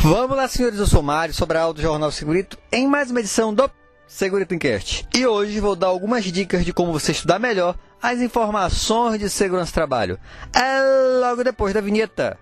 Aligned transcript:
Vamos 0.00 0.36
lá, 0.36 0.46
senhores, 0.46 0.78
eu 0.78 0.86
sou 0.86 1.02
Mário, 1.02 1.34
Sobral 1.34 1.72
do 1.72 1.82
Jornal 1.82 2.12
Segurito, 2.12 2.56
em 2.70 2.86
mais 2.86 3.10
uma 3.10 3.18
edição 3.18 3.52
do 3.52 3.68
Segurito 4.06 4.54
Encast. 4.54 5.06
E 5.12 5.26
hoje 5.26 5.58
vou 5.58 5.74
dar 5.74 5.88
algumas 5.88 6.24
dicas 6.24 6.64
de 6.64 6.72
como 6.72 6.92
você 6.92 7.10
estudar 7.10 7.40
melhor 7.40 7.74
as 8.00 8.20
informações 8.20 9.18
de 9.18 9.28
segurança 9.28 9.72
do 9.72 9.74
trabalho. 9.74 10.16
É 10.54 11.18
logo 11.20 11.42
depois 11.42 11.74
da 11.74 11.80
vinheta. 11.80 12.38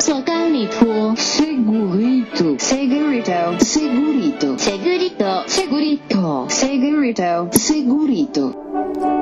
Segurito, 0.00 1.14
segurito, 1.16 2.56
segurito, 2.58 3.64
segurito, 3.64 4.56
segurito, 4.58 5.44
segurito, 5.48 6.46
segurito, 6.48 7.58
segurito. 7.58 8.56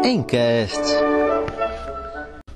Encast. 0.03 0.81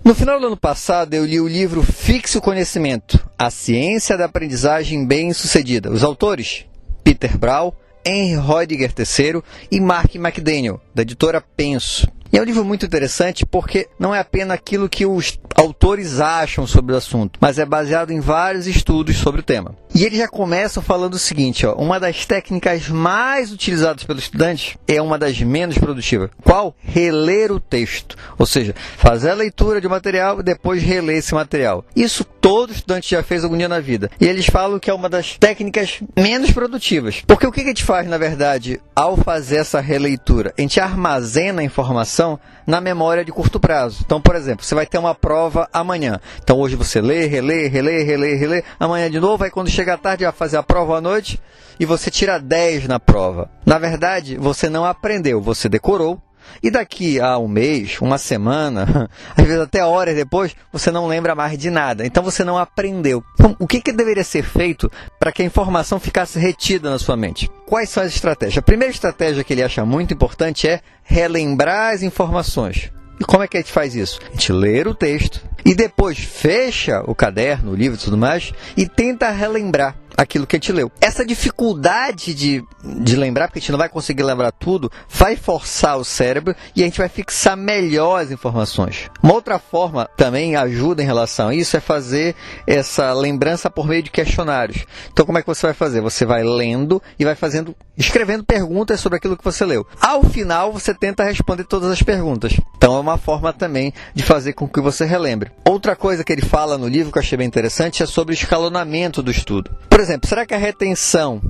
No 0.06 0.14
final 0.14 0.38
do 0.38 0.46
ano 0.46 0.56
passado, 0.56 1.14
eu 1.14 1.26
li 1.26 1.40
o 1.40 1.48
livro 1.48 1.82
Fixe 1.82 2.38
o 2.38 2.40
Conhecimento, 2.40 3.28
A 3.36 3.50
Ciência 3.50 4.16
da 4.16 4.26
Aprendizagem 4.26 5.04
Bem-Sucedida. 5.04 5.90
Os 5.90 6.04
autores, 6.04 6.64
Peter 7.02 7.36
Brown, 7.36 7.72
Henry 8.06 8.40
Heidegger 8.40 8.92
III 8.96 9.42
e 9.68 9.80
Mark 9.80 10.14
McDaniel, 10.14 10.80
da 10.94 11.02
editora 11.02 11.40
Penso. 11.40 12.06
E 12.32 12.38
é 12.38 12.40
um 12.40 12.44
livro 12.44 12.64
muito 12.64 12.86
interessante 12.86 13.44
porque 13.44 13.88
não 13.98 14.14
é 14.14 14.20
apenas 14.20 14.54
aquilo 14.54 14.88
que 14.88 15.04
os 15.04 15.40
autores 15.56 16.20
acham 16.20 16.68
sobre 16.68 16.94
o 16.94 16.96
assunto, 16.96 17.40
mas 17.42 17.58
é 17.58 17.66
baseado 17.66 18.12
em 18.12 18.20
vários 18.20 18.68
estudos 18.68 19.16
sobre 19.16 19.40
o 19.40 19.44
tema. 19.44 19.74
E 19.96 20.04
eles 20.04 20.18
já 20.18 20.28
começam 20.28 20.82
falando 20.82 21.14
o 21.14 21.18
seguinte: 21.18 21.66
ó, 21.66 21.72
uma 21.72 21.98
das 21.98 22.26
técnicas 22.26 22.86
mais 22.86 23.50
utilizadas 23.50 24.04
pelos 24.04 24.24
estudantes 24.24 24.76
é 24.86 25.00
uma 25.00 25.18
das 25.18 25.40
menos 25.40 25.78
produtivas. 25.78 26.28
Qual? 26.44 26.76
Reler 26.82 27.50
o 27.50 27.58
texto. 27.58 28.14
Ou 28.38 28.44
seja, 28.44 28.74
fazer 28.98 29.30
a 29.30 29.34
leitura 29.34 29.80
de 29.80 29.88
material 29.88 30.40
e 30.40 30.42
depois 30.42 30.82
reler 30.82 31.16
esse 31.16 31.32
material. 31.32 31.82
Isso 31.96 32.24
todo 32.24 32.74
estudante 32.74 33.10
já 33.10 33.22
fez 33.22 33.42
algum 33.42 33.56
dia 33.56 33.70
na 33.70 33.80
vida. 33.80 34.10
E 34.20 34.26
eles 34.26 34.44
falam 34.44 34.78
que 34.78 34.90
é 34.90 34.94
uma 34.94 35.08
das 35.08 35.38
técnicas 35.38 36.00
menos 36.14 36.50
produtivas. 36.50 37.22
Porque 37.26 37.46
o 37.46 37.50
que 37.50 37.62
a 37.62 37.64
gente 37.64 37.82
faz, 37.82 38.06
na 38.06 38.18
verdade, 38.18 38.78
ao 38.94 39.16
fazer 39.16 39.56
essa 39.56 39.80
releitura? 39.80 40.52
A 40.58 40.60
gente 40.60 40.78
armazena 40.78 41.62
a 41.62 41.64
informação 41.64 42.38
na 42.66 42.80
memória 42.80 43.24
de 43.24 43.32
curto 43.32 43.58
prazo. 43.58 44.02
Então, 44.04 44.20
por 44.20 44.36
exemplo, 44.36 44.64
você 44.64 44.74
vai 44.74 44.86
ter 44.86 44.98
uma 44.98 45.14
prova 45.14 45.68
amanhã. 45.72 46.20
Então, 46.42 46.58
hoje 46.58 46.76
você 46.76 47.00
lê, 47.00 47.26
relê, 47.26 47.68
relê, 47.68 48.02
relê, 48.02 48.34
relê. 48.34 48.62
Amanhã 48.78 49.10
de 49.10 49.20
novo, 49.20 49.42
aí 49.42 49.50
quando 49.50 49.70
chega 49.70 49.85
a 49.90 49.98
tarde, 49.98 50.24
vai 50.24 50.32
fazer 50.32 50.56
a 50.56 50.62
prova 50.62 50.98
à 50.98 51.00
noite 51.00 51.40
e 51.78 51.84
você 51.84 52.10
tira 52.10 52.38
10 52.38 52.88
na 52.88 52.98
prova. 52.98 53.50
Na 53.64 53.78
verdade, 53.78 54.36
você 54.36 54.68
não 54.68 54.84
aprendeu, 54.84 55.40
você 55.40 55.68
decorou, 55.68 56.20
e 56.62 56.70
daqui 56.70 57.20
a 57.20 57.38
um 57.38 57.48
mês, 57.48 57.98
uma 58.00 58.18
semana, 58.18 59.10
às 59.36 59.44
vezes 59.44 59.60
até 59.60 59.84
horas 59.84 60.14
depois, 60.14 60.54
você 60.72 60.90
não 60.90 61.06
lembra 61.06 61.34
mais 61.34 61.56
de 61.58 61.70
nada. 61.70 62.06
Então 62.06 62.22
você 62.22 62.44
não 62.44 62.58
aprendeu. 62.58 63.22
Então, 63.34 63.56
o 63.58 63.66
que, 63.66 63.80
que 63.80 63.92
deveria 63.92 64.24
ser 64.24 64.42
feito 64.42 64.90
para 65.18 65.32
que 65.32 65.42
a 65.42 65.44
informação 65.44 66.00
ficasse 66.00 66.38
retida 66.38 66.90
na 66.90 66.98
sua 66.98 67.16
mente? 67.16 67.50
Quais 67.66 67.90
são 67.90 68.02
as 68.02 68.14
estratégias? 68.14 68.58
A 68.58 68.62
primeira 68.62 68.92
estratégia 68.92 69.44
que 69.44 69.52
ele 69.52 69.62
acha 69.62 69.84
muito 69.84 70.14
importante 70.14 70.68
é 70.68 70.80
relembrar 71.02 71.94
as 71.94 72.02
informações. 72.02 72.90
E 73.18 73.24
como 73.24 73.42
é 73.42 73.48
que 73.48 73.56
a 73.56 73.60
gente 73.60 73.72
faz 73.72 73.94
isso? 73.94 74.20
A 74.28 74.32
gente 74.32 74.52
lê 74.52 74.82
o 74.82 74.94
texto 74.94 75.42
e 75.66 75.74
depois 75.74 76.16
fecha 76.16 77.02
o 77.08 77.14
caderno, 77.14 77.72
o 77.72 77.74
livro 77.74 77.98
e 77.98 78.00
tudo 78.00 78.16
mais 78.16 78.52
e 78.76 78.86
tenta 78.86 79.28
relembrar 79.30 79.96
aquilo 80.16 80.46
que 80.46 80.56
a 80.56 80.58
gente 80.58 80.72
leu. 80.72 80.90
Essa 81.00 81.24
dificuldade 81.24 82.34
de, 82.34 82.64
de 82.82 83.16
lembrar, 83.16 83.48
porque 83.48 83.58
a 83.58 83.60
gente 83.60 83.72
não 83.72 83.78
vai 83.78 83.88
conseguir 83.88 84.22
lembrar 84.22 84.52
tudo, 84.52 84.90
vai 85.08 85.36
forçar 85.36 85.98
o 85.98 86.04
cérebro 86.04 86.54
e 86.74 86.82
a 86.82 86.84
gente 86.84 86.98
vai 86.98 87.08
fixar 87.08 87.56
melhor 87.56 88.22
as 88.22 88.30
informações. 88.30 89.10
Uma 89.22 89.34
outra 89.34 89.58
forma 89.58 90.08
também 90.16 90.56
ajuda 90.56 91.02
em 91.02 91.06
relação 91.06 91.48
a 91.48 91.54
isso 91.54 91.76
é 91.76 91.80
fazer 91.80 92.34
essa 92.66 93.12
lembrança 93.12 93.70
por 93.70 93.86
meio 93.86 94.02
de 94.02 94.10
questionários. 94.10 94.84
Então, 95.12 95.26
como 95.26 95.38
é 95.38 95.42
que 95.42 95.48
você 95.48 95.66
vai 95.66 95.74
fazer? 95.74 96.00
Você 96.00 96.24
vai 96.24 96.42
lendo 96.42 97.02
e 97.18 97.24
vai 97.24 97.34
fazendo, 97.34 97.74
escrevendo 97.96 98.44
perguntas 98.44 99.00
sobre 99.00 99.18
aquilo 99.18 99.36
que 99.36 99.44
você 99.44 99.64
leu. 99.64 99.86
Ao 100.00 100.22
final, 100.22 100.72
você 100.72 100.94
tenta 100.94 101.24
responder 101.24 101.64
todas 101.64 101.90
as 101.90 102.02
perguntas. 102.02 102.54
Então, 102.76 102.96
é 102.96 103.00
uma 103.00 103.18
forma 103.18 103.52
também 103.52 103.92
de 104.14 104.22
fazer 104.22 104.52
com 104.52 104.68
que 104.68 104.80
você 104.80 105.04
relembre. 105.04 105.50
Outra 105.64 105.96
coisa 105.96 106.24
que 106.24 106.32
ele 106.32 106.42
fala 106.42 106.78
no 106.78 106.88
livro 106.88 107.12
que 107.12 107.18
eu 107.18 107.22
achei 107.22 107.36
bem 107.36 107.46
interessante 107.46 108.02
é 108.02 108.06
sobre 108.06 108.32
o 108.32 108.34
escalonamento 108.34 109.22
do 109.22 109.30
estudo. 109.30 109.70
Por 109.88 110.00
exemplo, 110.06 110.28
será 110.28 110.46
que 110.46 110.54
a 110.54 110.58
retenção 110.58 111.40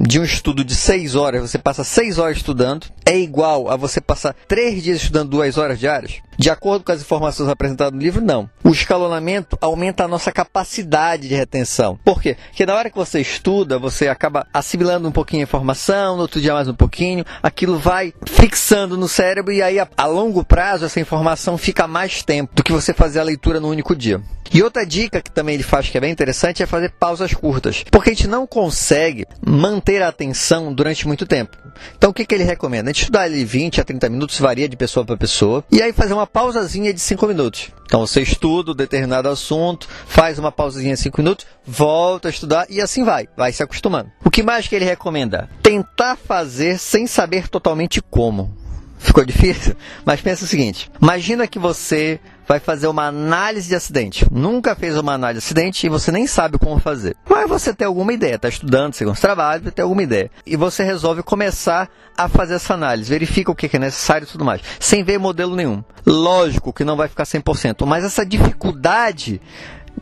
de 0.00 0.18
um 0.18 0.24
estudo 0.24 0.64
de 0.64 0.74
6 0.74 1.14
horas, 1.14 1.42
você 1.42 1.58
passa 1.58 1.84
6 1.84 2.18
horas 2.18 2.38
estudando, 2.38 2.86
é 3.06 3.16
igual 3.16 3.70
a 3.70 3.76
você 3.76 4.00
passar 4.00 4.34
3 4.48 4.82
dias 4.82 4.98
estudando 4.98 5.30
2 5.30 5.58
horas 5.58 5.78
diárias? 5.78 6.20
De 6.40 6.48
acordo 6.48 6.82
com 6.82 6.90
as 6.90 7.02
informações 7.02 7.50
apresentadas 7.50 7.92
no 7.92 8.00
livro, 8.00 8.24
não. 8.24 8.48
O 8.64 8.70
escalonamento 8.70 9.58
aumenta 9.60 10.04
a 10.04 10.08
nossa 10.08 10.32
capacidade 10.32 11.28
de 11.28 11.34
retenção. 11.34 11.98
Por 12.02 12.22
quê? 12.22 12.34
Porque 12.46 12.64
na 12.64 12.74
hora 12.74 12.88
que 12.88 12.96
você 12.96 13.20
estuda, 13.20 13.78
você 13.78 14.08
acaba 14.08 14.46
assimilando 14.50 15.06
um 15.06 15.12
pouquinho 15.12 15.42
a 15.42 15.44
informação, 15.44 16.16
no 16.16 16.22
outro 16.22 16.40
dia 16.40 16.54
mais 16.54 16.66
um 16.66 16.72
pouquinho, 16.72 17.26
aquilo 17.42 17.78
vai 17.78 18.14
fixando 18.26 18.96
no 18.96 19.06
cérebro 19.06 19.52
e 19.52 19.62
aí 19.62 19.78
a, 19.78 19.86
a 19.94 20.06
longo 20.06 20.42
prazo 20.42 20.86
essa 20.86 20.98
informação 20.98 21.58
fica 21.58 21.86
mais 21.86 22.22
tempo 22.22 22.54
do 22.54 22.64
que 22.64 22.72
você 22.72 22.94
fazer 22.94 23.20
a 23.20 23.24
leitura 23.24 23.60
no 23.60 23.68
único 23.68 23.94
dia. 23.94 24.22
E 24.52 24.62
outra 24.62 24.84
dica 24.84 25.20
que 25.20 25.30
também 25.30 25.54
ele 25.54 25.62
faz 25.62 25.90
que 25.90 25.96
é 25.96 26.00
bem 26.00 26.10
interessante 26.10 26.62
é 26.62 26.66
fazer 26.66 26.90
pausas 26.98 27.32
curtas, 27.32 27.84
porque 27.88 28.10
a 28.10 28.12
gente 28.14 28.26
não 28.26 28.46
consegue 28.46 29.26
manter 29.46 30.02
a 30.02 30.08
atenção 30.08 30.72
durante 30.72 31.06
muito 31.06 31.24
tempo. 31.24 31.56
Então 31.96 32.10
o 32.10 32.14
que, 32.14 32.26
que 32.26 32.34
ele 32.34 32.44
recomenda? 32.44 32.90
A 32.90 32.92
gente 32.92 33.02
estudar 33.02 33.22
ali 33.22 33.44
20 33.44 33.80
a 33.80 33.84
30 33.84 34.08
minutos, 34.08 34.38
varia 34.40 34.68
de 34.68 34.76
pessoa 34.76 35.06
para 35.06 35.16
pessoa, 35.16 35.64
e 35.70 35.80
aí 35.80 35.92
fazer 35.92 36.14
uma 36.14 36.26
pausazinha 36.32 36.92
de 36.92 37.00
5 37.00 37.26
minutos. 37.26 37.70
Então 37.84 38.06
você 38.06 38.22
estuda 38.22 38.72
um 38.72 38.74
determinado 38.74 39.28
assunto, 39.28 39.88
faz 40.06 40.38
uma 40.38 40.52
pausazinha 40.52 40.94
de 40.94 41.00
5 41.00 41.20
minutos, 41.20 41.46
volta 41.66 42.28
a 42.28 42.30
estudar 42.30 42.66
e 42.70 42.80
assim 42.80 43.04
vai, 43.04 43.28
vai 43.36 43.52
se 43.52 43.62
acostumando. 43.62 44.10
O 44.24 44.30
que 44.30 44.42
mais 44.42 44.68
que 44.68 44.74
ele 44.74 44.84
recomenda? 44.84 45.48
Tentar 45.62 46.16
fazer 46.16 46.78
sem 46.78 47.06
saber 47.06 47.48
totalmente 47.48 48.00
como. 48.00 48.59
Ficou 49.00 49.24
difícil? 49.24 49.74
Mas 50.04 50.20
pensa 50.20 50.44
o 50.44 50.48
seguinte: 50.48 50.90
imagina 51.00 51.46
que 51.46 51.58
você 51.58 52.20
vai 52.46 52.60
fazer 52.60 52.86
uma 52.86 53.06
análise 53.06 53.68
de 53.68 53.74
acidente. 53.74 54.26
Nunca 54.30 54.74
fez 54.74 54.96
uma 54.96 55.12
análise 55.14 55.40
de 55.40 55.46
acidente 55.46 55.86
e 55.86 55.88
você 55.88 56.12
nem 56.12 56.26
sabe 56.26 56.58
como 56.58 56.78
fazer. 56.78 57.16
Mas 57.28 57.48
você 57.48 57.72
tem 57.72 57.86
alguma 57.86 58.12
ideia, 58.12 58.34
está 58.34 58.48
estudando, 58.48 58.92
segundo 58.92 59.18
trabalho, 59.18 59.70
tem 59.70 59.82
alguma 59.82 60.02
ideia. 60.02 60.30
E 60.44 60.56
você 60.56 60.82
resolve 60.82 61.22
começar 61.22 61.88
a 62.18 62.28
fazer 62.28 62.54
essa 62.54 62.74
análise, 62.74 63.08
verifica 63.08 63.50
o 63.50 63.54
que 63.54 63.74
é 63.74 63.78
necessário 63.78 64.26
e 64.26 64.28
tudo 64.28 64.44
mais, 64.44 64.60
sem 64.78 65.02
ver 65.02 65.18
modelo 65.18 65.56
nenhum. 65.56 65.82
Lógico 66.04 66.72
que 66.72 66.84
não 66.84 66.96
vai 66.96 67.08
ficar 67.08 67.24
100%, 67.24 67.86
mas 67.86 68.04
essa 68.04 68.26
dificuldade 68.26 69.40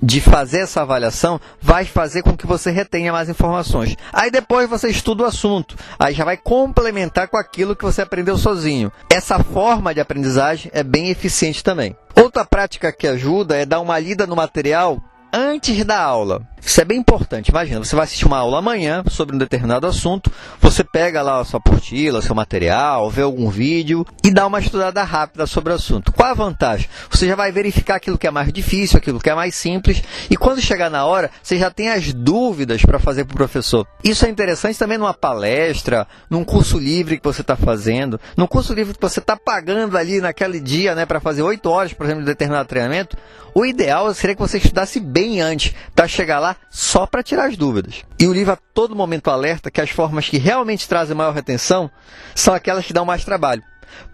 de 0.02 0.20
fazer 0.20 0.60
essa 0.60 0.82
avaliação 0.82 1.40
vai 1.60 1.84
fazer 1.84 2.22
com 2.22 2.36
que 2.36 2.46
você 2.46 2.70
retenha 2.70 3.12
mais 3.12 3.28
informações. 3.28 3.96
Aí 4.12 4.30
depois 4.30 4.68
você 4.68 4.88
estuda 4.88 5.24
o 5.24 5.26
assunto, 5.26 5.76
aí 5.98 6.14
já 6.14 6.24
vai 6.24 6.36
complementar 6.36 7.28
com 7.28 7.36
aquilo 7.36 7.76
que 7.76 7.84
você 7.84 8.02
aprendeu 8.02 8.38
sozinho. 8.38 8.92
Essa 9.12 9.42
forma 9.42 9.94
de 9.94 10.00
aprendizagem 10.00 10.70
é 10.74 10.82
bem 10.82 11.10
eficiente 11.10 11.62
também. 11.62 11.96
Outra 12.14 12.44
prática 12.44 12.92
que 12.92 13.06
ajuda 13.06 13.56
é 13.56 13.64
dar 13.64 13.80
uma 13.80 13.98
lida 13.98 14.26
no 14.26 14.36
material 14.36 15.02
antes 15.32 15.84
da 15.84 16.00
aula. 16.00 16.42
Isso 16.60 16.80
é 16.80 16.84
bem 16.84 16.98
importante. 16.98 17.48
Imagina, 17.48 17.84
você 17.84 17.94
vai 17.96 18.04
assistir 18.04 18.26
uma 18.26 18.38
aula 18.38 18.58
amanhã 18.58 19.02
sobre 19.08 19.34
um 19.34 19.38
determinado 19.38 19.86
assunto, 19.86 20.30
você 20.60 20.84
pega 20.84 21.22
lá 21.22 21.40
a 21.40 21.44
sua 21.44 21.58
apostila, 21.58 22.22
seu 22.22 22.34
material, 22.34 23.10
vê 23.10 23.22
algum 23.22 23.48
vídeo 23.48 24.06
e 24.22 24.30
dá 24.30 24.46
uma 24.46 24.60
estudada 24.60 25.02
rápida 25.02 25.46
sobre 25.46 25.72
o 25.72 25.76
assunto. 25.76 26.12
Qual 26.12 26.30
a 26.30 26.34
vantagem? 26.34 26.88
Você 27.10 27.26
já 27.26 27.34
vai 27.34 27.50
verificar 27.50 27.96
aquilo 27.96 28.18
que 28.18 28.26
é 28.26 28.30
mais 28.30 28.52
difícil, 28.52 28.98
aquilo 28.98 29.18
que 29.18 29.30
é 29.30 29.34
mais 29.34 29.54
simples, 29.54 30.02
e 30.30 30.36
quando 30.36 30.60
chegar 30.60 30.90
na 30.90 31.04
hora, 31.04 31.30
você 31.42 31.58
já 31.58 31.70
tem 31.70 31.90
as 31.90 32.12
dúvidas 32.12 32.82
para 32.82 32.98
fazer 32.98 33.24
para 33.24 33.34
o 33.34 33.36
professor. 33.36 33.86
Isso 34.02 34.26
é 34.26 34.28
interessante 34.28 34.78
também 34.78 34.98
numa 34.98 35.14
palestra, 35.14 36.06
num 36.28 36.44
curso 36.44 36.78
livre 36.78 37.18
que 37.18 37.24
você 37.24 37.40
está 37.40 37.56
fazendo, 37.56 38.20
num 38.36 38.46
curso 38.46 38.72
livre 38.74 38.94
que 38.94 39.00
você 39.00 39.20
está 39.20 39.36
pagando 39.36 39.96
ali 39.96 40.20
naquele 40.20 40.60
dia, 40.60 40.94
né, 40.94 41.06
para 41.06 41.20
fazer 41.20 41.42
8 41.42 41.68
horas, 41.70 41.92
por 41.92 42.04
exemplo, 42.04 42.22
de 42.22 42.26
determinado 42.26 42.68
treinamento. 42.68 43.16
O 43.54 43.64
ideal 43.64 44.12
seria 44.14 44.36
que 44.36 44.42
você 44.42 44.58
estudasse 44.58 45.00
bem 45.00 45.40
antes, 45.40 45.74
para 45.94 46.06
chegar 46.06 46.38
lá 46.38 46.47
só 46.70 47.06
para 47.06 47.22
tirar 47.22 47.46
as 47.46 47.56
dúvidas. 47.56 48.02
E 48.18 48.26
o 48.26 48.32
livro 48.32 48.52
a 48.52 48.58
todo 48.74 48.96
momento 48.96 49.30
alerta 49.30 49.70
que 49.70 49.80
as 49.80 49.90
formas 49.90 50.28
que 50.28 50.38
realmente 50.38 50.88
trazem 50.88 51.16
maior 51.16 51.34
retenção 51.34 51.90
são 52.34 52.54
aquelas 52.54 52.86
que 52.86 52.92
dão 52.92 53.04
mais 53.04 53.24
trabalho. 53.24 53.62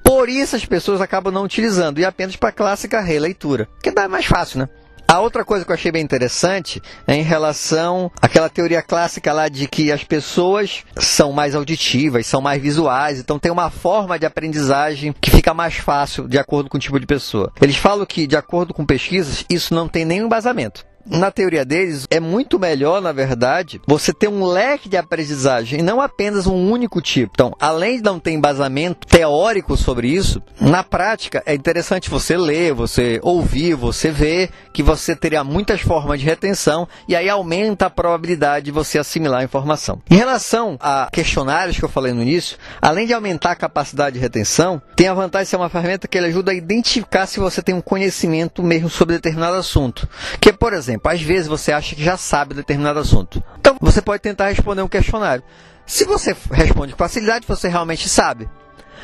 Por 0.02 0.28
isso 0.28 0.56
as 0.56 0.64
pessoas 0.64 1.00
acabam 1.00 1.32
não 1.32 1.44
utilizando 1.44 1.98
e 1.98 2.04
apenas 2.04 2.36
para 2.36 2.52
clássica 2.52 3.00
releitura, 3.00 3.68
que 3.82 3.90
dá 3.90 4.08
mais 4.08 4.26
fácil, 4.26 4.60
né? 4.60 4.68
A 5.06 5.20
outra 5.20 5.44
coisa 5.44 5.64
que 5.64 5.70
eu 5.70 5.74
achei 5.74 5.92
bem 5.92 6.02
interessante 6.02 6.80
é 7.06 7.14
em 7.14 7.22
relação 7.22 8.10
àquela 8.22 8.48
teoria 8.48 8.82
clássica 8.82 9.32
lá 9.32 9.48
de 9.48 9.68
que 9.68 9.92
as 9.92 10.02
pessoas 10.02 10.82
são 10.96 11.30
mais 11.30 11.54
auditivas, 11.54 12.26
são 12.26 12.40
mais 12.40 12.60
visuais, 12.60 13.20
então 13.20 13.38
tem 13.38 13.52
uma 13.52 13.70
forma 13.70 14.18
de 14.18 14.24
aprendizagem 14.24 15.14
que 15.20 15.30
fica 15.30 15.52
mais 15.52 15.74
fácil 15.74 16.26
de 16.26 16.38
acordo 16.38 16.70
com 16.70 16.78
o 16.78 16.80
tipo 16.80 16.98
de 16.98 17.06
pessoa. 17.06 17.52
Eles 17.60 17.76
falam 17.76 18.06
que, 18.06 18.26
de 18.26 18.36
acordo 18.36 18.72
com 18.72 18.84
pesquisas, 18.84 19.44
isso 19.48 19.74
não 19.74 19.86
tem 19.86 20.04
nenhum 20.04 20.26
embasamento. 20.26 20.84
Na 21.06 21.30
teoria 21.30 21.64
deles, 21.64 22.06
é 22.10 22.20
muito 22.20 22.58
melhor, 22.58 23.00
na 23.00 23.12
verdade, 23.12 23.80
você 23.86 24.12
ter 24.12 24.28
um 24.28 24.44
leque 24.44 24.88
de 24.88 24.96
aprendizagem 24.96 25.80
e 25.80 25.82
não 25.82 26.00
apenas 26.00 26.46
um 26.46 26.70
único 26.70 27.00
tipo. 27.00 27.32
Então, 27.34 27.54
além 27.60 27.98
de 27.98 28.02
não 28.02 28.18
ter 28.18 28.32
embasamento 28.32 29.06
teórico 29.06 29.76
sobre 29.76 30.08
isso, 30.08 30.42
na 30.60 30.82
prática 30.82 31.42
é 31.46 31.54
interessante 31.54 32.10
você 32.10 32.36
ler, 32.36 32.72
você 32.72 33.20
ouvir, 33.22 33.74
você 33.74 34.10
ver 34.10 34.50
que 34.72 34.82
você 34.82 35.14
teria 35.14 35.44
muitas 35.44 35.80
formas 35.80 36.20
de 36.20 36.26
retenção 36.26 36.88
e 37.08 37.14
aí 37.14 37.28
aumenta 37.28 37.86
a 37.86 37.90
probabilidade 37.90 38.66
de 38.66 38.70
você 38.70 38.98
assimilar 38.98 39.40
a 39.40 39.44
informação. 39.44 40.00
Em 40.10 40.16
relação 40.16 40.76
a 40.80 41.08
questionários 41.12 41.78
que 41.78 41.84
eu 41.84 41.88
falei 41.88 42.12
no 42.12 42.22
início, 42.22 42.56
além 42.80 43.06
de 43.06 43.12
aumentar 43.12 43.52
a 43.52 43.56
capacidade 43.56 44.14
de 44.14 44.20
retenção, 44.20 44.80
tem 44.96 45.08
a 45.08 45.14
vantagem 45.14 45.44
de 45.44 45.50
ser 45.50 45.56
uma 45.56 45.68
ferramenta 45.68 46.08
que 46.08 46.16
ele 46.16 46.28
ajuda 46.28 46.52
a 46.52 46.54
identificar 46.54 47.26
se 47.26 47.40
você 47.40 47.62
tem 47.62 47.74
um 47.74 47.80
conhecimento 47.80 48.62
mesmo 48.62 48.88
sobre 48.88 49.16
determinado 49.16 49.56
assunto. 49.56 50.08
Que, 50.40 50.52
por 50.52 50.72
exemplo, 50.72 50.93
às 51.02 51.22
vezes 51.22 51.48
você 51.48 51.72
acha 51.72 51.94
que 51.94 52.02
já 52.02 52.16
sabe 52.16 52.54
determinado 52.54 52.98
assunto. 52.98 53.42
Então, 53.58 53.76
você 53.80 54.00
pode 54.00 54.22
tentar 54.22 54.48
responder 54.48 54.82
um 54.82 54.88
questionário. 54.88 55.42
Se 55.86 56.04
você 56.04 56.34
responde 56.50 56.92
com 56.92 56.98
facilidade, 56.98 57.46
você 57.46 57.68
realmente 57.68 58.08
sabe. 58.08 58.48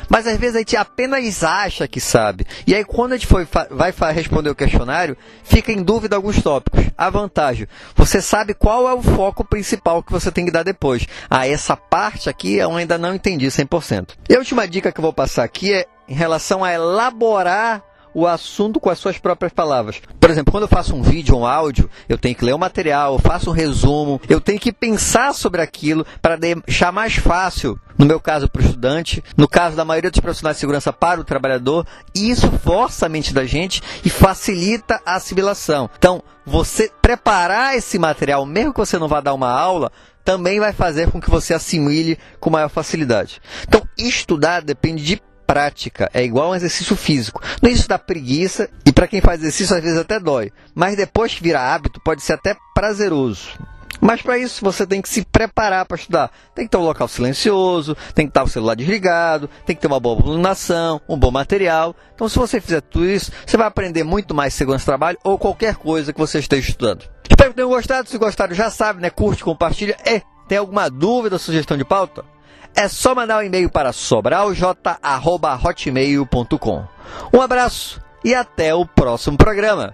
Mas 0.09 0.27
às 0.27 0.37
vezes 0.37 0.55
a 0.55 0.59
gente 0.59 0.75
apenas 0.75 1.43
acha 1.43 1.87
que 1.87 1.99
sabe. 1.99 2.45
E 2.65 2.75
aí, 2.75 2.83
quando 2.83 3.13
a 3.13 3.17
gente 3.17 3.27
foi, 3.27 3.47
vai 3.69 3.93
responder 4.13 4.49
o 4.49 4.55
questionário, 4.55 5.15
fica 5.43 5.71
em 5.71 5.81
dúvida 5.81 6.15
alguns 6.15 6.41
tópicos. 6.41 6.85
A 6.97 7.09
vantagem: 7.09 7.67
você 7.95 8.21
sabe 8.21 8.53
qual 8.53 8.89
é 8.89 8.93
o 8.93 9.01
foco 9.01 9.43
principal 9.43 10.03
que 10.03 10.11
você 10.11 10.31
tem 10.31 10.45
que 10.45 10.51
dar 10.51 10.63
depois. 10.63 11.07
Ah, 11.29 11.47
essa 11.47 11.77
parte 11.77 12.29
aqui 12.29 12.55
eu 12.55 12.75
ainda 12.75 12.97
não 12.97 13.15
entendi 13.15 13.47
100%. 13.47 14.09
E 14.29 14.35
a 14.35 14.39
última 14.39 14.67
dica 14.67 14.91
que 14.91 14.99
eu 14.99 15.03
vou 15.03 15.13
passar 15.13 15.43
aqui 15.43 15.73
é 15.73 15.85
em 16.07 16.13
relação 16.13 16.63
a 16.63 16.73
elaborar 16.73 17.83
o 18.13 18.27
assunto 18.27 18.79
com 18.79 18.89
as 18.89 18.99
suas 18.99 19.17
próprias 19.17 19.53
palavras. 19.53 20.01
Por 20.19 20.29
exemplo, 20.29 20.51
quando 20.51 20.63
eu 20.63 20.69
faço 20.69 20.95
um 20.95 21.01
vídeo 21.01 21.37
um 21.37 21.45
áudio, 21.45 21.89
eu 22.07 22.17
tenho 22.17 22.35
que 22.35 22.45
ler 22.45 22.53
o 22.53 22.59
material, 22.59 23.13
eu 23.13 23.19
faço 23.19 23.49
um 23.49 23.53
resumo, 23.53 24.21
eu 24.29 24.41
tenho 24.41 24.59
que 24.59 24.71
pensar 24.71 25.33
sobre 25.33 25.61
aquilo 25.61 26.05
para 26.21 26.35
deixar 26.35 26.91
mais 26.91 27.15
fácil, 27.15 27.79
no 27.97 28.05
meu 28.05 28.19
caso 28.19 28.49
para 28.49 28.61
o 28.61 28.65
estudante, 28.65 29.23
no 29.37 29.47
caso 29.47 29.75
da 29.75 29.85
maioria 29.85 30.11
dos 30.11 30.19
profissionais 30.19 30.57
de 30.57 30.61
segurança 30.61 30.91
para 30.91 31.21
o 31.21 31.23
trabalhador, 31.23 31.85
e 32.13 32.29
isso 32.29 32.51
força 32.63 33.05
a 33.05 33.09
mente 33.09 33.33
da 33.33 33.45
gente 33.45 33.81
e 34.03 34.09
facilita 34.09 35.01
a 35.05 35.15
assimilação. 35.15 35.89
Então, 35.97 36.23
você 36.45 36.91
preparar 37.01 37.75
esse 37.75 37.97
material, 37.99 38.45
mesmo 38.45 38.73
que 38.73 38.79
você 38.79 38.97
não 38.97 39.07
vá 39.07 39.21
dar 39.21 39.33
uma 39.33 39.49
aula, 39.49 39.91
também 40.23 40.59
vai 40.59 40.73
fazer 40.73 41.09
com 41.09 41.19
que 41.19 41.29
você 41.29 41.53
assimile 41.53 42.17
com 42.39 42.49
maior 42.49 42.69
facilidade. 42.69 43.41
Então, 43.67 43.81
estudar 43.97 44.61
depende 44.61 45.03
de 45.03 45.21
prática, 45.51 46.09
é 46.13 46.23
igual 46.23 46.51
um 46.51 46.55
exercício 46.55 46.95
físico. 46.95 47.41
No 47.61 47.67
início 47.67 47.85
dá 47.85 47.99
preguiça 47.99 48.69
e 48.85 48.91
para 48.93 49.05
quem 49.05 49.19
faz 49.19 49.41
exercício 49.41 49.75
às 49.75 49.83
vezes 49.83 49.99
até 49.99 50.17
dói, 50.17 50.49
mas 50.73 50.95
depois 50.95 51.33
que 51.33 51.43
vira 51.43 51.59
hábito 51.59 51.99
pode 51.99 52.21
ser 52.21 52.33
até 52.33 52.55
prazeroso. 52.73 53.49
Mas 53.99 54.21
para 54.21 54.37
isso 54.37 54.63
você 54.63 54.87
tem 54.87 55.01
que 55.01 55.09
se 55.09 55.25
preparar 55.25 55.85
para 55.85 55.97
estudar. 55.97 56.31
Tem 56.55 56.63
que 56.63 56.71
ter 56.71 56.77
um 56.77 56.85
local 56.85 57.05
silencioso, 57.05 57.97
tem 58.15 58.25
que 58.25 58.29
estar 58.29 58.43
o 58.43 58.47
celular 58.47 58.75
desligado, 58.75 59.49
tem 59.65 59.75
que 59.75 59.81
ter 59.81 59.87
uma 59.87 59.99
boa 59.99 60.21
iluminação, 60.21 61.01
um 61.07 61.19
bom 61.19 61.31
material. 61.31 61.93
Então, 62.15 62.29
se 62.29 62.39
você 62.39 62.61
fizer 62.61 62.79
tudo 62.79 63.05
isso, 63.05 63.29
você 63.45 63.57
vai 63.57 63.67
aprender 63.67 64.05
muito 64.05 64.33
mais 64.33 64.53
segurança 64.53 64.85
do 64.85 64.87
trabalho 64.87 65.17
ou 65.21 65.37
qualquer 65.37 65.75
coisa 65.75 66.13
que 66.13 66.19
você 66.19 66.39
esteja 66.39 66.69
estudando. 66.69 67.03
Espero 67.29 67.49
que 67.49 67.57
tenham 67.57 67.69
gostado. 67.69 68.07
Se 68.07 68.17
gostaram, 68.17 68.55
já 68.55 68.69
sabe, 68.71 69.01
né? 69.01 69.09
Curte, 69.09 69.43
compartilha. 69.43 69.97
E 70.05 70.21
tem 70.47 70.57
alguma 70.57 70.89
dúvida 70.89 71.35
ou 71.35 71.39
sugestão 71.39 71.77
de 71.77 71.83
pauta? 71.83 72.23
É 72.75 72.87
só 72.87 73.15
mandar 73.15 73.39
um 73.39 73.43
e-mail 73.43 73.69
para 73.69 73.93
sobralj.hotmail.com. 73.93 76.83
Um 77.33 77.41
abraço 77.41 78.01
e 78.23 78.33
até 78.33 78.73
o 78.73 78.85
próximo 78.85 79.37
programa. 79.37 79.93